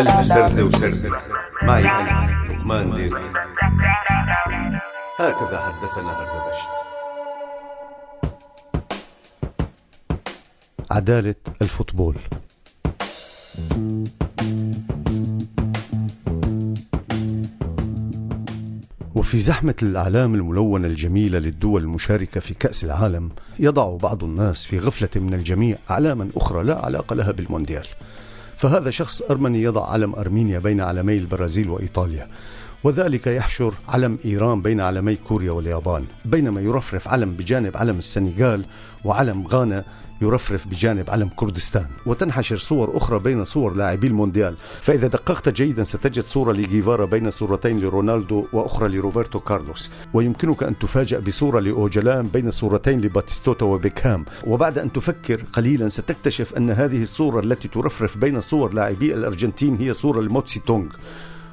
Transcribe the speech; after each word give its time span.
ألف 0.00 0.26
سردة 0.26 0.64
وسردة 0.64 1.18
معي 1.62 1.82
أنا 1.82 2.52
لقمان 2.52 2.94
ديري 2.94 3.20
هكذا 5.18 5.60
حدثنا 5.60 6.10
هردبشت 6.12 6.70
عدالة 10.90 11.34
الفوتبول. 11.62 12.16
وفي 19.14 19.40
زحمة 19.40 19.74
الأعلام 19.82 20.34
الملونة 20.34 20.86
الجميلة 20.86 21.38
للدول 21.38 21.82
المشاركة 21.82 22.40
في 22.40 22.54
كأس 22.54 22.84
العالم 22.84 23.30
يضع 23.58 23.96
بعض 23.96 24.24
الناس 24.24 24.66
في 24.66 24.78
غفلة 24.78 25.08
من 25.16 25.34
الجميع 25.34 25.78
أعلاما 25.90 26.28
أخرى 26.36 26.64
لا 26.64 26.84
علاقة 26.84 27.14
لها 27.16 27.32
بالمونديال. 27.32 27.86
فهذا 28.60 28.90
شخص 28.90 29.22
أرمني 29.22 29.62
يضع 29.62 29.90
علم 29.90 30.14
أرمينيا 30.14 30.58
بين 30.58 30.80
علمي 30.80 31.16
البرازيل 31.16 31.70
وإيطاليا. 31.70 32.28
وذلك 32.84 33.26
يحشر 33.26 33.74
علم 33.88 34.18
إيران 34.24 34.62
بين 34.62 34.80
علمي 34.80 35.16
كوريا 35.16 35.52
واليابان 35.52 36.04
بينما 36.24 36.60
يرفرف 36.60 37.08
علم 37.08 37.32
بجانب 37.32 37.76
علم 37.76 37.98
السنغال 37.98 38.64
وعلم 39.04 39.46
غانا 39.46 39.84
يرفرف 40.22 40.66
بجانب 40.68 41.10
علم 41.10 41.28
كردستان. 41.36 41.86
وتنحشر 42.06 42.56
صور 42.56 42.96
أخرى 42.96 43.18
بين 43.18 43.44
صور 43.44 43.74
لاعبي 43.74 44.06
المونديال. 44.06 44.54
فإذا 44.80 45.06
دققت 45.06 45.48
جيدا 45.48 45.82
ستجد 45.82 46.22
صورة 46.22 46.52
لجيفارا 46.52 47.04
بين 47.04 47.30
صورتين 47.30 47.80
لرونالدو 47.80 48.46
وأخرى 48.52 48.88
لروبرتو 48.88 49.40
كارلوس. 49.40 49.90
ويمكنك 50.14 50.62
أن 50.62 50.78
تفاجأ 50.78 51.18
بصورة 51.18 51.60
لأوجلان 51.60 52.26
بين 52.26 52.50
صورتين 52.50 53.00
لباتيستوتا 53.00 53.64
وبيكهام. 53.64 54.24
وبعد 54.46 54.78
أن 54.78 54.92
تفكر 54.92 55.44
قليلا 55.52 55.88
ستكتشف 55.88 56.54
أن 56.54 56.70
هذه 56.70 57.02
الصورة 57.02 57.40
التي 57.40 57.68
ترفرف 57.68 58.18
بين 58.18 58.40
صور 58.40 58.74
لاعبي 58.74 59.14
الأرجنتين 59.14 59.76
هي 59.76 59.92
صورة 59.92 60.20
لماو 60.20 60.40
تسي 60.40 60.60
تونغ. 60.60 60.88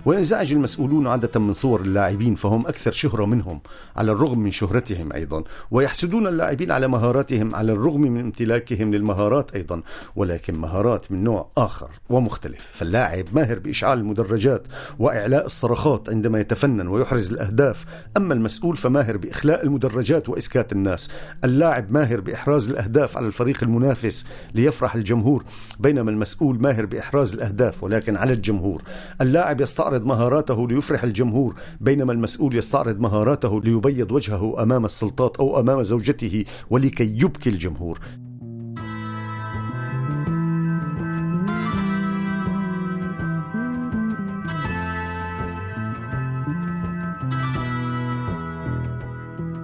وينزعج 0.08 0.52
المسؤولون 0.54 1.08
عادة 1.08 1.40
من 1.40 1.52
صور 1.52 1.82
اللاعبين 1.82 2.36
فهم 2.36 2.68
أكثر 2.68 2.92
شهرة 2.92 3.26
منهم 3.26 3.62
على 3.96 4.12
الرغم 4.12 4.40
من 4.40 4.52
شهرتهم 4.52 5.14
أيضا 5.14 5.44
ويحسدون 5.72 6.28
اللاعبين 6.28 6.72
على 6.72 6.88
مهاراتهم 6.88 7.56
على 7.56 7.72
الرغم 7.72 8.02
من 8.02 8.20
امتلاكهم 8.20 8.94
للمهارات 8.94 9.56
أيضا 9.56 9.82
ولكن 10.16 10.56
مهارات 10.56 11.12
من 11.12 11.24
نوع 11.24 11.52
آخر 11.58 11.90
ومختلف. 12.10 12.68
فاللاعب 12.74 13.26
ماهر 13.34 13.60
بإشعال 13.60 14.00
المدرجات 14.00 14.64
وإعلاء 15.00 15.46
الصرخات 15.46 16.10
عندما 16.10 16.40
يتفنن 16.40 16.88
ويحرز 16.88 17.32
الأهداف. 17.32 17.86
أما 18.18 18.34
المسؤول 18.34 18.78
فماهر 18.78 19.18
بإخلاء 19.18 19.64
المدرجات 19.64 20.30
وإسكات 20.30 20.72
الناس. 20.72 21.10
اللاعب 21.44 21.92
ماهر 21.92 22.20
بإحراز 22.20 22.70
الأهداف 22.70 23.18
على 23.18 23.28
الفريق 23.28 23.64
المنافس 23.64 24.26
ليفرح 24.56 24.96
الجمهور. 24.96 25.44
بينما 25.80 26.12
المسؤول 26.12 26.62
ماهر 26.62 26.86
بإحراز 26.86 27.34
الأهداف 27.34 27.84
ولكن 27.84 28.18
على 28.18 28.34
الجمهور. 28.34 28.82
اللاعب 29.22 29.62
يستعرض 29.62 29.97
يستعرض 29.98 30.06
مهاراته 30.06 30.67
ليفرح 30.67 31.03
الجمهور 31.03 31.56
بينما 31.81 32.14
المسؤول 32.14 32.56
يستعرض 32.56 33.00
مهاراته 33.00 33.62
ليبيض 33.62 34.12
وجهه 34.12 34.64
أمام 34.64 34.86
السلطات 34.86 35.38
أو 35.38 35.59
أمام 35.59 35.84
زوجته 35.84 36.45
ولكي 36.70 37.04
يبكي 37.04 37.50
الجمهور. 37.50 38.00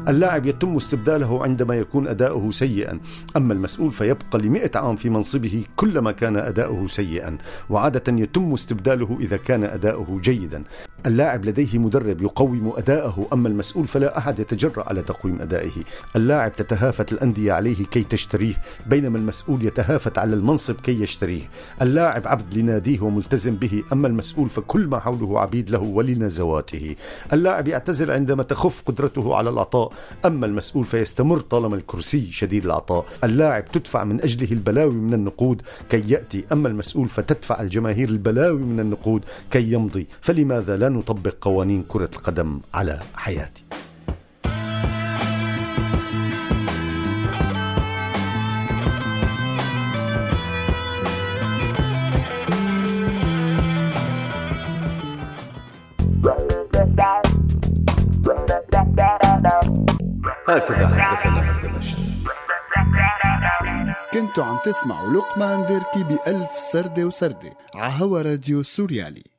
اللاعب 0.08 0.46
يتم 0.46 0.76
استبداله 0.76 1.44
عندما 1.44 1.76
يكون 1.76 2.08
أداؤه 2.08 2.52
سيئا. 2.52 3.00
أما 3.38 3.54
المسؤول 3.54 3.92
فيبقى 3.92 4.40
لمئة 4.40 4.72
عام 4.76 4.96
في 4.96 5.10
منصبه 5.10 5.66
كلما 5.76 6.12
كان 6.12 6.38
أداؤه 6.38 6.88
سيئا 6.88 7.38
وعادة 7.70 8.04
يتم 8.08 8.54
استبداله 8.54 9.18
إذا 9.20 9.38
كان 9.38 9.64
أداؤه 9.64 10.20
جيدا. 10.22 10.64
اللاعب 11.06 11.46
لديه 11.46 11.78
مدرب 11.80 12.22
يقوم 12.22 12.74
أداءه 12.78 13.28
أما 13.34 13.48
المسؤول 13.48 13.88
فلا 13.88 14.18
أحد 14.18 14.40
يتجرأ 14.40 14.90
على 14.90 15.02
تقويم 15.02 15.42
أدائه. 15.42 15.72
اللاعب 16.16 16.56
تتهافت 16.56 17.12
الأندية 17.12 17.54
عليه 17.54 17.86
كي 17.86 18.04
تشتريه 18.04 18.54
بينما 18.88 19.18
المسؤول 19.18 19.66
يتهافت 19.66 20.18
على 20.18 20.34
المنصب 20.36 20.76
كي 20.76 21.02
يشتريه. 21.02 21.42
اللاعب 21.82 22.28
عبد 22.28 22.58
لناديه 22.58 23.02
وملتزم 23.02 23.56
به 23.56 23.84
أما 23.94 24.08
المسؤول 24.08 24.50
فكل 24.50 24.88
ما 24.88 25.00
حوله 25.00 25.40
عبيد 25.40 25.70
له 25.70 25.80
ولنزواته 25.80 26.96
اللاعب 27.34 27.68
يعتزل 27.68 28.12
عندما 28.12 28.44
تخف 28.44 28.82
قدرته 28.86 29.36
على 29.36 29.50
العطاء 29.50 29.94
أما 30.26 30.46
المسؤول 30.46 30.86
فيستمر 30.86 31.40
طالما 31.40 31.76
الكرسي 31.76 32.32
شديد 32.32 32.66
العطاء. 32.66 33.06
اللاعب 33.24 33.72
تدفع 33.72 34.04
من 34.04 34.22
أجله 34.22 34.52
البلاوي 34.52 34.94
من 34.94 35.14
النقود 35.14 35.62
كي 35.90 36.04
يأتي 36.12 36.46
أما 36.52 36.68
المسؤول 36.68 37.10
فتدفع 37.10 37.62
الجماهير 37.62 38.10
البلاوي 38.10 38.60
من 38.60 38.80
النقود 38.80 39.22
كي 39.52 39.72
يمضي. 39.74 40.08
فلماذا 40.22 40.78
لا 40.78 40.93
نطبق 40.94 41.36
قوانين 41.42 41.84
كرة 41.84 42.10
القدم 42.16 42.62
على 42.74 43.00
حياتي. 43.16 43.64
هكذا 60.48 60.88
حدثنا 60.88 61.40
هردبشت 61.40 61.98
كنتوا 64.14 64.44
عم 64.44 64.58
تسمعوا 64.66 65.10
لقمان 65.14 65.66
ديركي 65.66 66.04
بألف 66.04 66.50
سردة 66.50 67.06
وسردة 67.06 67.58
عهوا 67.76 68.22
راديو 68.22 68.64
سوريالي. 68.64 69.33